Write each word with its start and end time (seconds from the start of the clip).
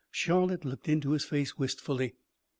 Charlotte 0.09 0.65
looked 0.65 0.89
into 0.89 1.11
his 1.11 1.23
face 1.25 1.59
wistfully. 1.59 2.15